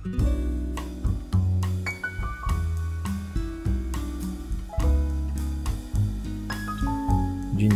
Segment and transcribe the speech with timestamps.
[0.00, 0.08] Dzień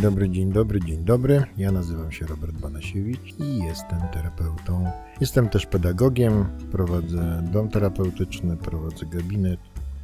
[0.01, 1.43] dobry, dzień dobry, dzień dobry.
[1.57, 4.91] Ja nazywam się Robert Banasiewicz i jestem terapeutą.
[5.21, 9.59] Jestem też pedagogiem, prowadzę dom terapeutyczny, prowadzę gabinet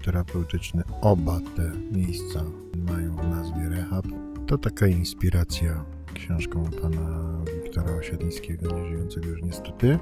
[0.06, 0.84] terapeutyczny.
[1.02, 2.44] Oba te miejsca
[2.76, 4.06] mają w nazwie Rehab.
[4.48, 10.00] To taka inspiracja książką pana Wiktora Osiadlińskiego, nieżyjącego już niestety.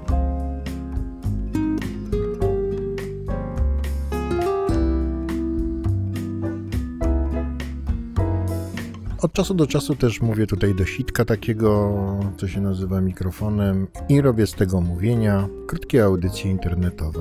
[9.22, 11.94] Od czasu do czasu też mówię tutaj do sitka takiego,
[12.36, 17.20] co się nazywa mikrofonem i robię z tego mówienia krótkie audycje internetowe.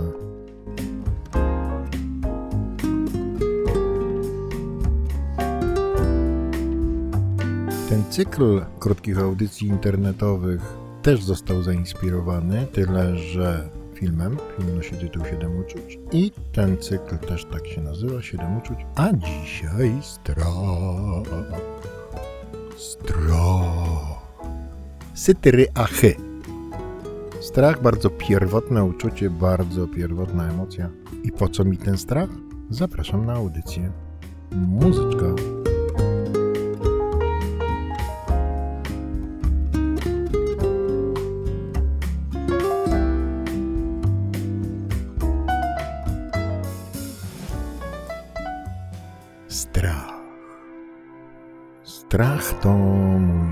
[7.90, 10.62] Ten cykl krótkich audycji internetowych
[11.02, 14.38] też został zainspirowany, tyle że filmem.
[14.58, 16.00] Film nosi tytuł 7 uczuć.
[16.12, 18.78] I ten cykl też tak się nazywa, 7 uczuć.
[18.96, 20.48] A dzisiaj strach.
[22.80, 24.24] Strach.
[25.14, 26.16] Sytyry achy.
[27.42, 30.90] Strach, bardzo pierwotne uczucie, bardzo pierwotna emocja.
[31.24, 32.30] I po co mi ten strach?
[32.70, 33.92] Zapraszam na audycję.
[34.52, 35.26] Muzyczka.
[49.48, 50.09] Strach.
[52.10, 52.74] Strach to
[53.20, 53.50] mój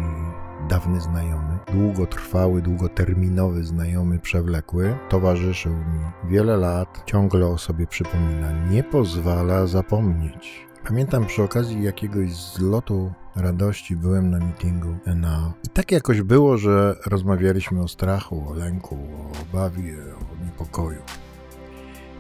[0.70, 4.96] dawny znajomy, długotrwały, długoterminowy znajomy przewlekły.
[5.10, 10.68] Towarzyszył mi wiele lat, ciągle o sobie przypomina, nie pozwala zapomnieć.
[10.88, 16.96] Pamiętam przy okazji jakiegoś zlotu radości byłem na meetingu NA i tak jakoś było, że
[17.06, 21.02] rozmawialiśmy o strachu, o lęku, o obawie, o niepokoju.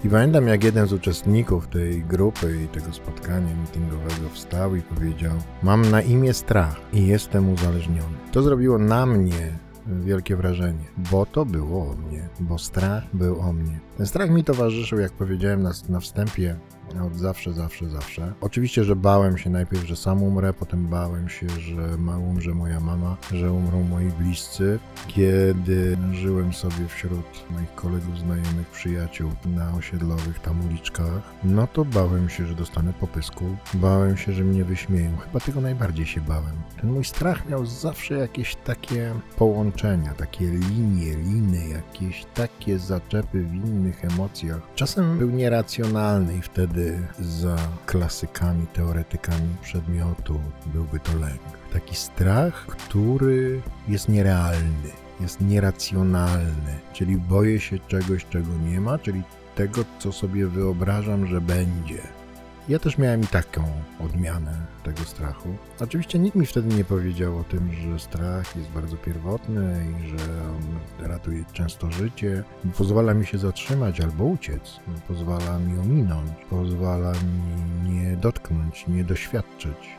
[0.04, 5.32] I pamiętam, jak jeden z uczestników tej grupy i tego spotkania meetingowego wstał i powiedział:
[5.64, 8.18] Mam na imię strach i jestem uzależniony.
[8.32, 9.58] To zrobiło na mnie
[9.88, 13.80] wielkie wrażenie, bo to było o mnie, bo strach był o mnie.
[13.98, 16.56] Ten strach mi towarzyszył, jak powiedziałem na, na wstępie,
[17.08, 18.34] od zawsze, zawsze, zawsze.
[18.42, 22.80] Oczywiście, że bałem się najpierw, że sam umrę, potem bałem się, że ma umrze moja
[22.80, 24.80] mama, że umrą moi bliscy.
[25.08, 32.30] Kiedy żyłem sobie wśród moich kolegów, znajomych, przyjaciół na osiedlowych tam uliczkach, no to bałem
[32.30, 33.46] się, że dostanę popysku.
[33.74, 35.18] Bałem się, że mnie wyśmieją.
[35.18, 36.56] Chyba tego najbardziej się bałem.
[36.82, 43.54] Ten mój strach miał zawsze jakieś takie połączenia, takie linie, liny, jakieś takie zaczepy w
[43.54, 44.60] innych emocjach.
[44.76, 46.77] Czasem był nieracjonalny i wtedy
[47.20, 51.42] za klasykami, teoretykami przedmiotu byłby to lęk.
[51.74, 54.90] Taki strach, który jest nierealny,
[55.20, 59.24] jest nieracjonalny, czyli boję się czegoś, czego nie ma, czyli
[59.56, 62.17] tego, co sobie wyobrażam, że będzie.
[62.70, 63.64] Ja też miałem i taką
[64.00, 65.58] odmianę tego strachu.
[65.80, 70.26] Oczywiście nikt mi wtedy nie powiedział o tym, że strach jest bardzo pierwotny i że
[70.50, 70.80] on
[71.10, 72.44] ratuje często życie,
[72.78, 79.98] pozwala mi się zatrzymać albo uciec, pozwala mi ominąć, pozwala mi nie dotknąć, nie doświadczyć.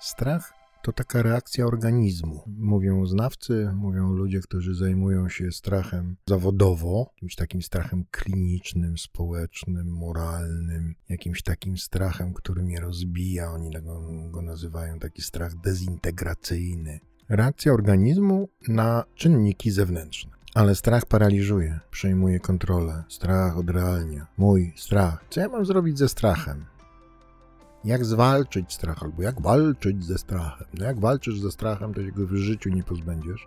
[0.00, 2.42] Strach to taka reakcja organizmu.
[2.46, 10.94] Mówią znawcy, mówią ludzie, którzy zajmują się strachem zawodowo, jakimś takim strachem klinicznym, społecznym, moralnym,
[11.08, 13.50] jakimś takim strachem, który mnie rozbija.
[13.50, 17.00] Oni go, go nazywają taki strach dezintegracyjny.
[17.28, 20.30] Reakcja organizmu na czynniki zewnętrzne.
[20.54, 23.04] Ale strach paraliżuje, przejmuje kontrolę.
[23.08, 24.26] Strach odrealnia.
[24.38, 25.24] Mój strach.
[25.30, 26.64] Co ja mam zrobić ze strachem?
[27.84, 30.66] Jak zwalczyć strach, albo jak walczyć ze strachem.
[30.78, 33.46] No jak walczysz ze strachem, to się go w życiu nie pozbędziesz,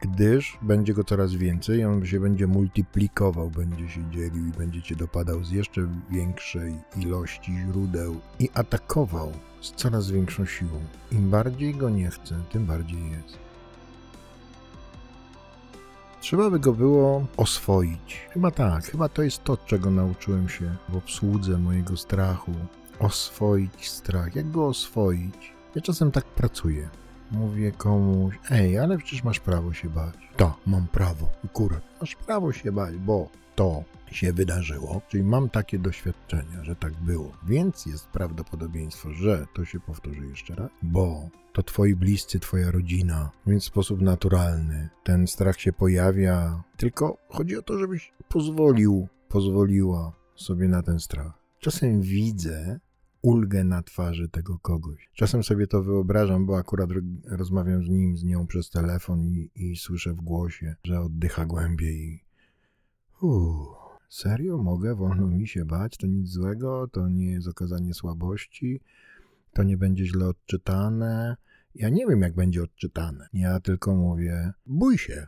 [0.00, 4.96] gdyż będzie go coraz więcej, on się będzie multiplikował, będzie się dzielił i będzie cię
[4.96, 10.80] dopadał z jeszcze większej ilości źródeł i atakował z coraz większą siłą.
[11.12, 13.38] Im bardziej go nie chcę, tym bardziej jest.
[16.20, 18.26] Trzeba by go było oswoić.
[18.30, 22.52] Chyba tak, chyba to jest to, czego nauczyłem się w obsłudze mojego strachu,
[22.98, 24.36] oswoić strach.
[24.36, 25.52] Jak go oswoić?
[25.74, 26.88] Ja czasem tak pracuję.
[27.30, 30.14] Mówię komuś, ej, ale przecież masz prawo się bać.
[30.36, 31.28] To, mam prawo.
[31.44, 35.00] Akurat, masz prawo się bać, bo to się wydarzyło.
[35.08, 37.32] Czyli mam takie doświadczenia, że tak było.
[37.46, 43.30] Więc jest prawdopodobieństwo, że to się powtórzy jeszcze raz, bo to twoi bliscy, twoja rodzina,
[43.46, 46.62] więc w sposób naturalny ten strach się pojawia.
[46.76, 51.43] Tylko chodzi o to, żebyś pozwolił, pozwoliła sobie na ten strach.
[51.64, 52.80] Czasem widzę
[53.22, 55.10] ulgę na twarzy tego kogoś.
[55.14, 56.90] Czasem sobie to wyobrażam, bo akurat
[57.24, 62.24] rozmawiam z nim, z nią przez telefon i, i słyszę w głosie, że oddycha głębiej.
[63.22, 63.66] Uuu,
[64.08, 64.58] serio?
[64.58, 64.94] Mogę?
[64.94, 65.96] Wolno mi się bać?
[65.96, 66.88] To nic złego?
[66.88, 68.80] To nie jest okazanie słabości?
[69.52, 71.36] To nie będzie źle odczytane?
[71.74, 73.28] Ja nie wiem, jak będzie odczytane.
[73.32, 75.26] Ja tylko mówię, bój się.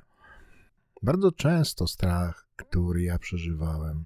[1.02, 4.04] Bardzo często strach, który ja przeżywałem,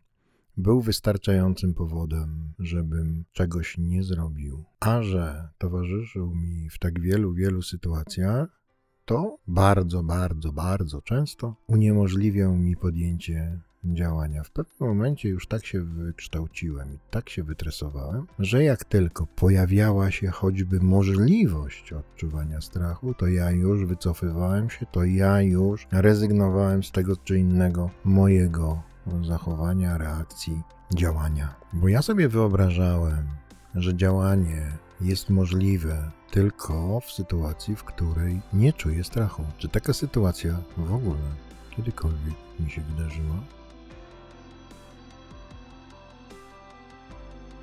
[0.60, 4.64] był wystarczającym powodem, żebym czegoś nie zrobił.
[4.80, 8.60] A że towarzyszył mi w tak wielu, wielu sytuacjach,
[9.04, 14.42] to bardzo, bardzo, bardzo często uniemożliwiał mi podjęcie działania.
[14.42, 20.10] W pewnym momencie już tak się wykształciłem i tak się wytresowałem, że jak tylko pojawiała
[20.10, 26.92] się choćby możliwość odczuwania strachu, to ja już wycofywałem się, to ja już rezygnowałem z
[26.92, 28.89] tego czy innego mojego
[29.22, 30.62] zachowania, reakcji,
[30.94, 31.54] działania.
[31.72, 33.26] Bo ja sobie wyobrażałem,
[33.74, 39.44] że działanie jest możliwe tylko w sytuacji, w której nie czuję strachu.
[39.58, 41.20] Czy taka sytuacja w ogóle
[41.70, 43.36] kiedykolwiek mi się wydarzyła?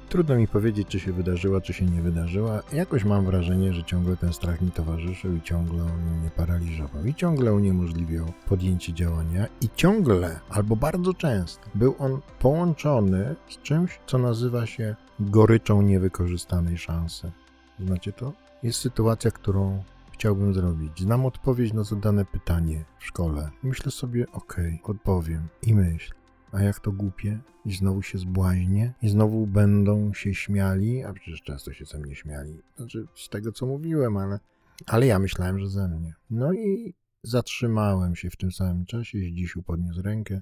[0.09, 2.61] Trudno mi powiedzieć, czy się wydarzyła, czy się nie wydarzyła.
[2.73, 7.15] Jakoś mam wrażenie, że ciągle ten strach mi towarzyszył i ciągle on mnie paraliżował i
[7.15, 14.17] ciągle uniemożliwiał podjęcie działania i ciągle, albo bardzo często, był on połączony z czymś, co
[14.17, 17.31] nazywa się goryczą niewykorzystanej szansy.
[17.79, 18.33] Znacie to?
[18.63, 20.99] Jest sytuacja, którą chciałbym zrobić.
[20.99, 23.49] Znam odpowiedź na zadane pytanie w szkole.
[23.63, 25.47] Myślę sobie, okej, odpowiem.
[25.63, 26.13] I myśl,
[26.51, 27.39] a jak to głupie?
[27.65, 28.93] I znowu się zbłaźnie?
[29.01, 31.03] I znowu będą się śmiali?
[31.03, 32.57] A przecież często się ze mnie śmiali.
[32.77, 34.39] Znaczy, z tego co mówiłem, ale,
[34.85, 36.13] ale ja myślałem, że ze mnie.
[36.29, 39.19] No i zatrzymałem się w tym samym czasie.
[39.19, 40.41] Zdzisiu podniósł rękę.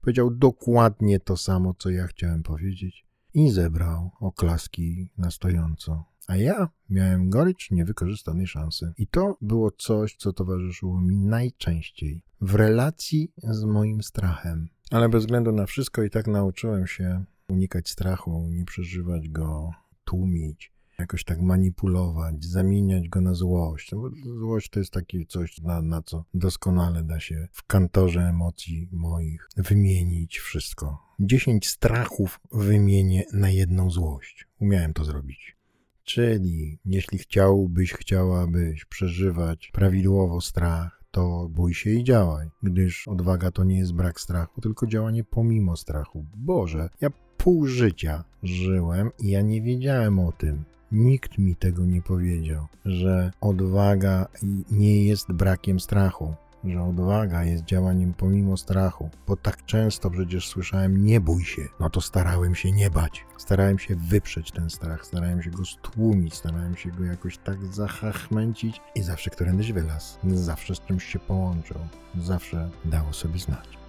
[0.00, 3.06] Powiedział dokładnie to samo, co ja chciałem powiedzieć.
[3.34, 6.04] I zebrał oklaski na stojąco.
[6.26, 8.92] A ja miałem gorycz niewykorzystanej szansy.
[8.98, 14.68] I to było coś, co towarzyszyło mi najczęściej w relacji z moim strachem.
[14.92, 19.70] Ale bez względu na wszystko i tak nauczyłem się unikać strachu, nie przeżywać go,
[20.04, 23.92] tłumić, jakoś tak manipulować, zamieniać go na złość.
[23.92, 28.88] No złość to jest takie coś, na, na co doskonale da się w kantorze emocji
[28.92, 30.98] moich wymienić wszystko.
[31.20, 34.48] Dziesięć strachów wymienię na jedną złość.
[34.60, 35.56] Umiałem to zrobić.
[36.04, 43.64] Czyli jeśli chciałbyś, chciałabyś przeżywać prawidłowo strach, to bój się i działaj, gdyż odwaga to
[43.64, 46.24] nie jest brak strachu, tylko działanie pomimo strachu.
[46.36, 50.64] Boże, ja pół życia żyłem i ja nie wiedziałem o tym.
[50.92, 54.26] Nikt mi tego nie powiedział, że odwaga
[54.70, 61.04] nie jest brakiem strachu że odwaga jest działaniem pomimo strachu, bo tak często przecież słyszałem
[61.04, 63.24] nie bój się, no to starałem się nie bać.
[63.38, 68.80] Starałem się wyprzeć ten strach, starałem się go stłumić, starałem się go jakoś tak zachachmęcić
[68.94, 71.78] i zawsze którędyś wylazł, zawsze z czymś się połączył,
[72.18, 73.81] zawsze dało sobie znać.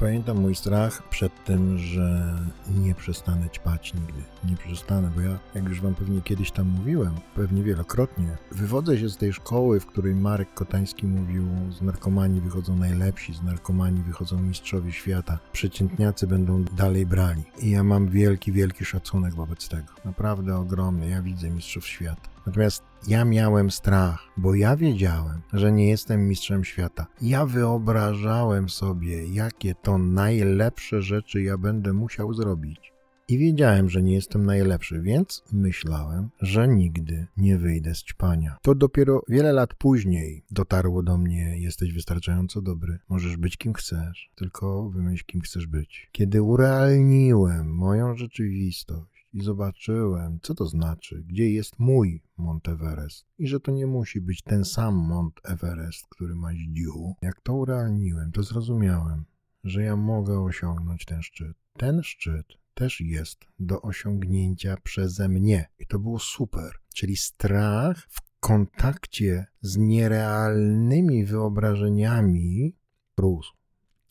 [0.00, 2.34] Pamiętam mój strach przed tym, że
[2.78, 4.22] nie przestanę ćpać nigdy.
[4.44, 9.08] Nie przestanę, bo ja, jak już wam pewnie kiedyś tam mówiłem, pewnie wielokrotnie, wywodzę się
[9.08, 11.46] z tej szkoły, w której Marek Kotański mówił,
[11.78, 17.44] z narkomanii wychodzą najlepsi, z narkomanii wychodzą mistrzowie świata, przeciętniacy będą dalej brali.
[17.58, 19.92] I ja mam wielki, wielki szacunek wobec tego.
[20.04, 21.08] Naprawdę ogromny.
[21.08, 22.35] Ja widzę mistrzów świata.
[22.46, 27.06] Natomiast ja miałem strach, bo ja wiedziałem, że nie jestem mistrzem świata.
[27.20, 32.92] Ja wyobrażałem sobie, jakie to najlepsze rzeczy ja będę musiał zrobić.
[33.28, 38.56] I wiedziałem, że nie jestem najlepszy, więc myślałem, że nigdy nie wyjdę z ćpania.
[38.62, 44.30] To dopiero wiele lat później dotarło do mnie: jesteś wystarczająco dobry, możesz być kim chcesz,
[44.34, 46.08] tylko wymyśl, kim chcesz być.
[46.12, 53.48] Kiedy urealniłem moją rzeczywistość, i zobaczyłem, co to znaczy, gdzie jest mój Mont Everest i
[53.48, 57.16] że to nie musi być ten sam Mont Everest, który ma Zdzichu.
[57.22, 59.24] Jak to urealniłem, to zrozumiałem,
[59.64, 61.56] że ja mogę osiągnąć ten szczyt.
[61.72, 65.68] Ten szczyt też jest do osiągnięcia przeze mnie.
[65.78, 66.70] I to było super.
[66.94, 72.76] Czyli strach w kontakcie z nierealnymi wyobrażeniami
[73.16, 73.52] rósł.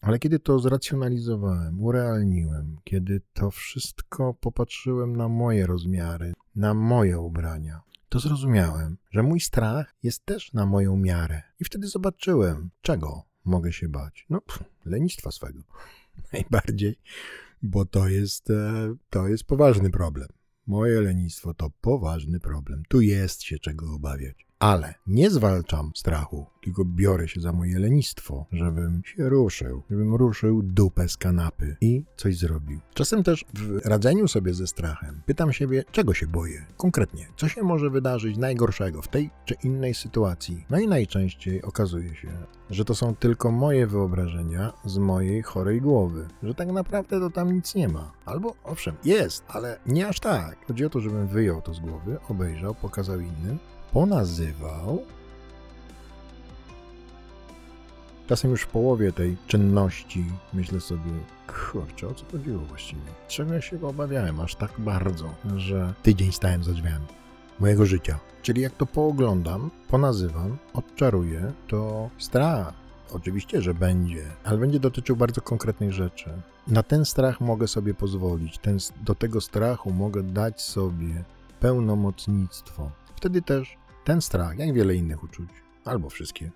[0.06, 7.82] Ale kiedy to zracjonalizowałem, urealniłem, kiedy to wszystko popatrzyłem na moje rozmiary, na moje ubrania,
[8.10, 11.42] to zrozumiałem, że mój strach jest też na moją miarę.
[11.60, 14.26] I wtedy zobaczyłem, czego mogę się bać.
[14.30, 15.64] No, pff, lenistwa swego.
[16.34, 17.00] Najbardziej,
[17.62, 20.28] bo to jest, e, to jest poważny problem.
[20.68, 22.84] Moje lenistwo to poważny problem.
[22.90, 24.48] Tu jest się czego obawiać.
[24.60, 30.62] Ale nie zwalczam strachu, tylko biorę się za moje lenistwo, żebym się ruszył, żebym ruszył
[30.64, 32.80] dupę z kanapy i coś zrobił.
[32.94, 37.64] Czasem też w radzeniu sobie ze strachem pytam siebie, czego się boję konkretnie, co się
[37.64, 40.66] może wydarzyć najgorszego w tej czy innej sytuacji.
[40.70, 42.30] No i najczęściej okazuje się,
[42.70, 47.54] że to są tylko moje wyobrażenia z mojej chorej głowy, że tak naprawdę to tam
[47.54, 48.12] nic nie ma.
[48.26, 50.66] Albo owszem, jest, ale nie aż tak.
[50.68, 53.60] Chodzi o to, żebym wyjął to z głowy, obejrzał, pokazał innym,
[53.96, 55.06] ponazywał.
[58.28, 61.12] Czasem już w połowie tej czynności myślę sobie,
[61.48, 63.02] kurczę, o co chodziło właściwie?
[63.28, 67.06] Czego ja się obawiałem aż tak bardzo, że tydzień stałem za drzwiami
[67.60, 68.20] mojego życia.
[68.42, 72.74] Czyli jak to pooglądam, ponazywam, odczaruję, to strach.
[73.12, 76.30] Oczywiście, że będzie, ale będzie dotyczył bardzo konkretnych rzeczy.
[76.68, 78.58] Na ten strach mogę sobie pozwolić.
[78.58, 81.24] Ten, do tego strachu mogę dać sobie
[81.60, 82.92] pełnomocnictwo.
[83.16, 85.50] Wtedy też ten strach, jak wiele innych uczuć,
[85.86, 86.52] albo wszystkie,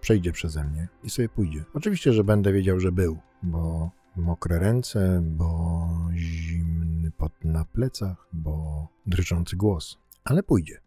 [0.00, 1.64] przejdzie przeze mnie i sobie pójdzie.
[1.74, 8.86] Oczywiście, że będę wiedział, że był, bo mokre ręce, bo zimny pot na plecach, bo
[9.06, 10.80] drżący głos, ale pójdzie.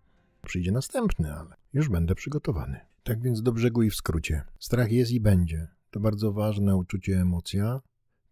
[0.45, 2.79] Przyjdzie następny, ale już będę przygotowany.
[3.03, 4.41] Tak więc do brzegu i w skrócie.
[4.59, 5.67] Strach jest i będzie.
[5.91, 7.81] To bardzo ważne uczucie, emocja,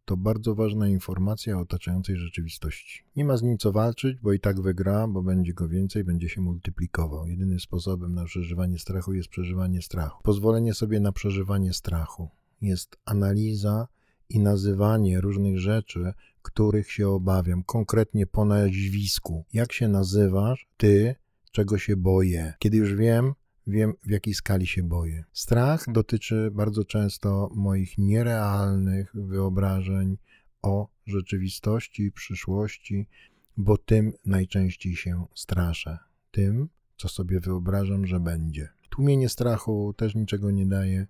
[0.06, 3.04] to bardzo ważna informacja o otaczającej rzeczywistości.
[3.16, 6.30] Nie ma z nim co walczyć, bo i tak wygra, bo będzie go więcej, będzie
[6.30, 7.28] się multiplikował.
[7.28, 10.24] Jedynym sposobem na przeżywanie strachu jest przeżywanie strachu.
[10.24, 12.30] Pozwolenie sobie na przeżywanie strachu
[12.62, 13.88] jest analiza
[14.30, 19.46] i nazywanie różnych rzeczy, których się obawiam, konkretnie po nazwisku.
[19.54, 21.16] Jak się nazywasz, ty,
[21.52, 22.54] czego się boję?
[22.60, 23.34] Kiedy już wiem,
[23.72, 25.24] wiem w jakiej skali się boję.
[25.34, 30.18] Strach dotyczy bardzo często moich nierealnych wyobrażeń
[30.62, 33.08] o rzeczywistości, przyszłości,
[33.58, 35.98] bo tym najczęściej się straszę.
[36.32, 38.70] Tym, co sobie wyobrażam, że będzie.
[38.90, 41.08] Tłumienie strachu też niczego nie daje,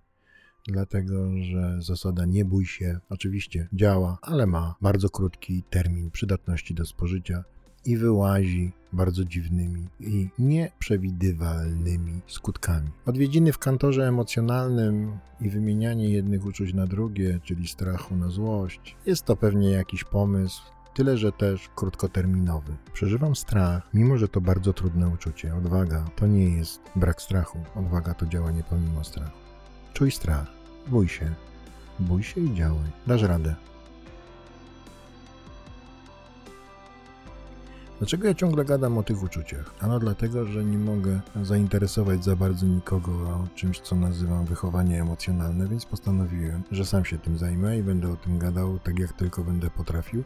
[0.67, 6.85] dlatego że zasada nie bój się oczywiście działa, ale ma bardzo krótki termin przydatności do
[6.85, 7.43] spożycia
[7.85, 12.89] i wyłazi bardzo dziwnymi i nieprzewidywalnymi skutkami.
[13.05, 19.23] Odwiedziny w kantorze emocjonalnym i wymienianie jednych uczuć na drugie, czyli strachu na złość, jest
[19.23, 20.61] to pewnie jakiś pomysł,
[20.93, 22.73] tyle że też krótkoterminowy.
[22.93, 25.55] Przeżywam strach, mimo że to bardzo trudne uczucie.
[25.55, 29.37] Odwaga to nie jest brak strachu, odwaga to działanie pomimo strachu.
[29.93, 30.47] Czuj strach,
[30.87, 31.33] bój się,
[31.99, 32.91] bój się i działaj.
[33.07, 33.55] Dasz radę.
[38.01, 39.73] Dlaczego ja ciągle gadam o tych uczuciach?
[39.79, 45.67] Ano dlatego, że nie mogę zainteresować za bardzo nikogo o czymś, co nazywam wychowanie emocjonalne,
[45.67, 49.43] więc postanowiłem, że sam się tym zajmę i będę o tym gadał tak, jak tylko
[49.43, 50.23] będę potrafił.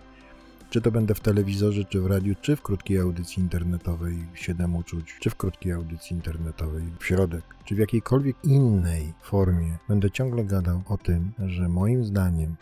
[0.69, 5.17] Czy to będę w telewizorze, czy w radiu, czy w krótkiej audycji internetowej 7 uczuć,
[5.19, 10.81] czy w krótkiej audycji internetowej w środek, czy w jakiejkolwiek innej formie, będę ciągle gadał
[10.89, 12.55] o tym, że moim zdaniem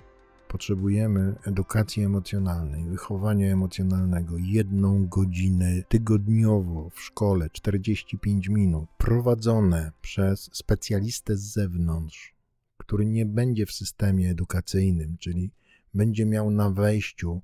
[0.54, 11.38] Potrzebujemy edukacji emocjonalnej, wychowania emocjonalnego, jedną godzinę tygodniowo w szkole, 45 minut, prowadzone przez specjalistę
[11.38, 12.36] z zewnątrz,
[12.78, 15.52] który nie będzie w systemie edukacyjnym, czyli
[15.94, 17.42] będzie miał na wejściu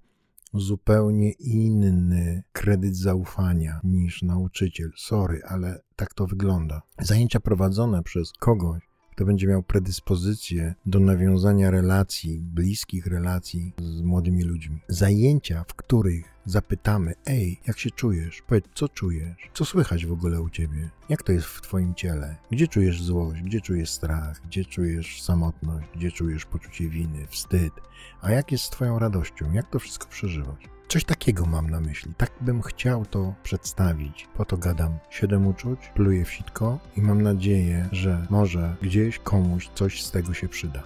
[0.53, 4.91] zupełnie inny kredyt zaufania niż nauczyciel.
[4.97, 6.81] Sorry, ale tak to wygląda.
[6.99, 8.88] Zajęcia prowadzone przez kogoś,
[9.19, 14.81] kto będzie miał predyspozycję do nawiązania relacji, bliskich relacji z młodymi ludźmi.
[14.87, 18.41] Zajęcia, w których zapytamy: Ej, jak się czujesz?
[18.47, 19.49] Powiedz, co czujesz?
[19.53, 20.89] Co słychać w ogóle u ciebie?
[21.09, 22.35] Jak to jest w twoim ciele?
[22.51, 23.41] Gdzie czujesz złość?
[23.41, 24.41] Gdzie czujesz strach?
[24.45, 25.87] Gdzie czujesz samotność?
[25.95, 27.73] Gdzie czujesz poczucie winy, wstyd?
[28.21, 29.53] A jak jest z twoją radością?
[29.53, 30.78] Jak to wszystko przeżywać?
[30.89, 32.13] Coś takiego mam na myśli.
[32.17, 34.27] Tak bym chciał to przedstawić.
[34.37, 34.99] Po to gadam.
[35.09, 40.33] Siedem uczuć, pluję w sitko i mam nadzieję, że może gdzieś komuś coś z tego
[40.33, 40.83] się przyda.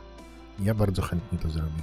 [0.59, 1.81] Ja bardzo chętnie to zrobię.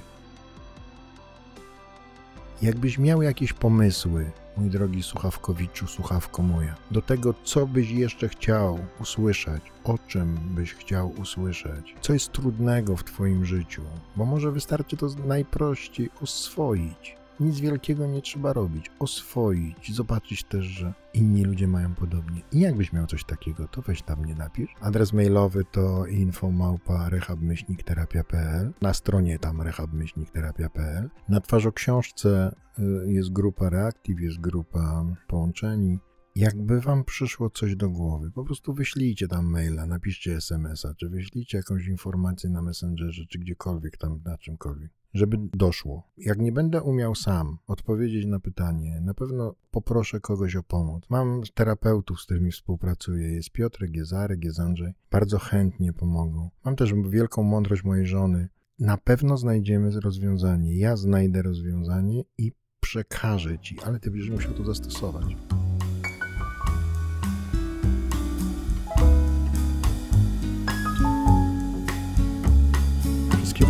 [2.61, 8.79] Jakbyś miał jakieś pomysły, mój drogi słuchawkowiczu, słuchawko moja, do tego, co byś jeszcze chciał
[8.99, 13.81] usłyszeć, o czym byś chciał usłyszeć, co jest trudnego w Twoim życiu,
[14.15, 18.85] bo może wystarczy to najprościej oswoić nic wielkiego nie trzeba robić.
[18.99, 22.41] Oswoić, zobaczyć też, że inni ludzie mają podobnie.
[22.51, 24.69] I jakbyś miał coś takiego, to weź tam mnie napisz.
[24.81, 34.19] Adres mailowy to infomałpa rehabmyślnikterapia.pl Na stronie tam rehabmyślnikterapia.pl Na twarzoksiążce y, jest grupa Reactive,
[34.21, 35.99] jest grupa Połączeni
[36.35, 41.57] Jakby wam przyszło coś do głowy, po prostu wyślijcie tam maila, napiszcie SMS-a, czy wyślijcie
[41.57, 46.03] jakąś informację na Messengerze, czy gdziekolwiek tam, na czymkolwiek, żeby doszło.
[46.17, 51.03] Jak nie będę umiał sam odpowiedzieć na pytanie, na pewno poproszę kogoś o pomoc.
[51.09, 53.27] Mam terapeutów, z którymi współpracuję.
[53.33, 54.93] Jest Piotrek, jest Arek, jest Andrzej.
[55.11, 56.49] Bardzo chętnie pomogą.
[56.65, 58.49] Mam też wielką mądrość mojej żony.
[58.79, 60.77] Na pewno znajdziemy rozwiązanie.
[60.77, 65.25] Ja znajdę rozwiązanie i przekażę ci, ale ty będziesz musiał to zastosować.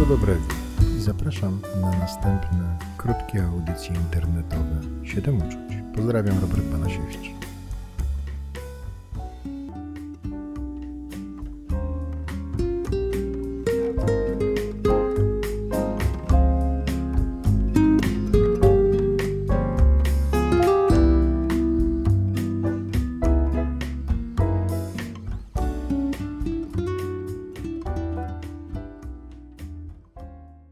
[0.01, 0.43] Wszystkiego dobrego
[0.97, 5.57] i zapraszam na następne krótkie audycje internetowe 7 uczuć.
[5.95, 7.40] Pozdrawiam, Robert Banasiewicz.